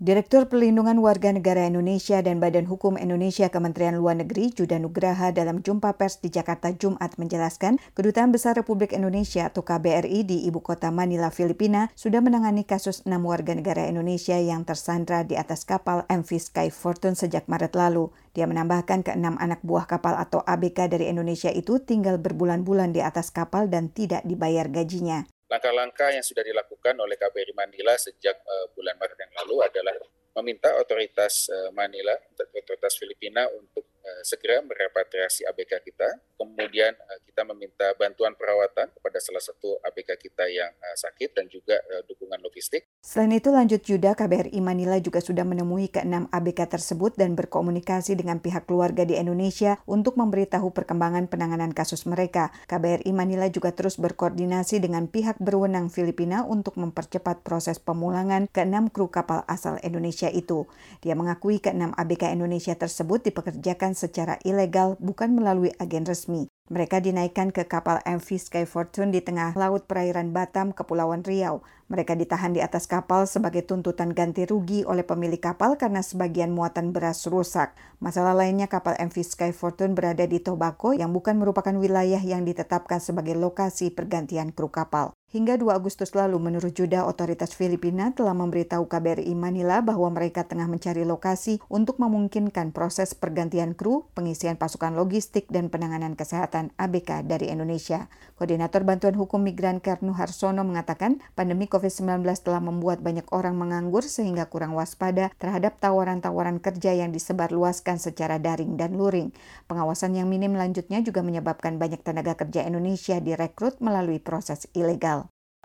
[0.00, 5.60] Direktur Perlindungan Warga Negara Indonesia dan Badan Hukum Indonesia Kementerian Luar Negeri Juda Nugraha dalam
[5.60, 10.88] jumpa pers di Jakarta Jumat menjelaskan, Kedutaan Besar Republik Indonesia atau KBRI di Ibu Kota
[10.88, 16.32] Manila, Filipina sudah menangani kasus enam warga negara Indonesia yang tersandra di atas kapal MV
[16.32, 18.08] Sky Fortune sejak Maret lalu.
[18.32, 23.28] Dia menambahkan keenam anak buah kapal atau ABK dari Indonesia itu tinggal berbulan-bulan di atas
[23.28, 25.28] kapal dan tidak dibayar gajinya.
[25.50, 29.94] Langkah-langkah yang sudah dilakukan oleh KBRI Manila sejak uh, bulan Maret yang lalu adalah
[30.38, 33.89] meminta otoritas uh, Manila, otoritas Filipina untuk
[34.24, 36.08] segera merepatriasi ABK kita.
[36.36, 41.46] Kemudian uh, kita meminta bantuan perawatan kepada salah satu ABK kita yang uh, sakit dan
[41.48, 41.76] juga
[42.08, 42.88] dukungan logistik.
[43.00, 48.38] Selain itu, lanjut Yuda, KBRI Manila juga sudah menemui keenam ABK tersebut dan berkomunikasi dengan
[48.38, 52.52] pihak keluarga di Indonesia untuk memberitahu perkembangan penanganan kasus mereka.
[52.68, 59.08] KBRI Manila juga terus berkoordinasi dengan pihak berwenang Filipina untuk mempercepat proses pemulangan keenam kru
[59.08, 60.68] kapal asal Indonesia itu.
[61.00, 66.50] Dia mengakui keenam ABK Indonesia tersebut dipekerjakan secara ilegal bukan melalui agen resmi.
[66.70, 71.66] Mereka dinaikkan ke kapal MV Sky Fortune di tengah laut perairan Batam, Kepulauan Riau.
[71.90, 76.94] Mereka ditahan di atas kapal sebagai tuntutan ganti rugi oleh pemilik kapal karena sebagian muatan
[76.94, 77.74] beras rusak.
[77.98, 83.02] Masalah lainnya kapal MV Sky Fortune berada di Tobacco yang bukan merupakan wilayah yang ditetapkan
[83.02, 85.10] sebagai lokasi pergantian kru kapal.
[85.30, 90.66] Hingga 2 Agustus lalu, menurut Juda, otoritas Filipina telah memberitahu KBRI Manila bahwa mereka tengah
[90.66, 97.46] mencari lokasi untuk memungkinkan proses pergantian kru, pengisian pasukan logistik, dan penanganan kesehatan ABK dari
[97.46, 98.10] Indonesia.
[98.42, 104.50] Koordinator Bantuan Hukum Migran Karnu Harsono mengatakan, pandemi COVID-19 telah membuat banyak orang menganggur sehingga
[104.50, 109.30] kurang waspada terhadap tawaran-tawaran kerja yang disebarluaskan secara daring dan luring.
[109.70, 115.19] Pengawasan yang minim lanjutnya juga menyebabkan banyak tenaga kerja Indonesia direkrut melalui proses ilegal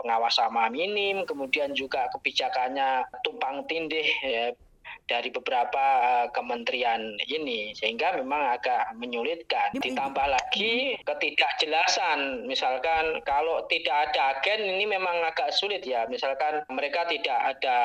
[0.00, 4.56] pengawas sama minim, kemudian juga kebijakannya tumpang tindih ya,
[5.10, 7.74] dari beberapa uh, kementerian ini.
[7.74, 9.74] Sehingga memang agak menyulitkan.
[9.74, 16.06] Ditambah lagi ketidakjelasan, misalkan kalau tidak ada agen ini memang agak sulit ya.
[16.06, 17.78] Misalkan mereka tidak ada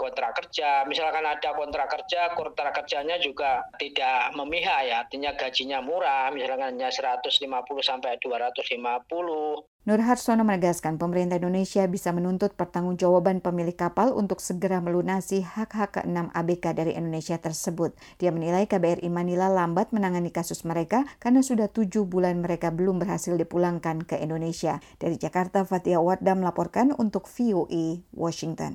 [0.00, 6.32] kontrak kerja, misalkan ada kontrak kerja, kontrak kerjanya juga tidak memihak ya, artinya gajinya murah,
[6.32, 7.36] misalkan hanya 150
[7.84, 15.40] sampai 250 Nur Harsono menegaskan pemerintah Indonesia bisa menuntut pertanggungjawaban pemilik kapal untuk segera melunasi
[15.40, 17.96] hak-hak keenam ABK dari Indonesia tersebut.
[18.20, 23.32] Dia menilai KBRI Manila lambat menangani kasus mereka karena sudah tujuh bulan mereka belum berhasil
[23.40, 24.84] dipulangkan ke Indonesia.
[25.00, 28.68] Dari Jakarta, Fatia Wardam melaporkan untuk VOA Washington.